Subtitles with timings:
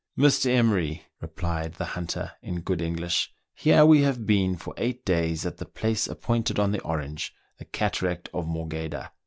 [0.17, 0.47] "Mr.
[0.49, 5.57] Emery," replied the hunter in good English," here we have been for eight days at
[5.57, 9.11] the place appointed on the Orange, the cataract of Morgheda.